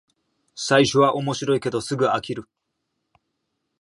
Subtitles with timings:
[0.55, 2.49] 最初は面白いけどすぐ飽きる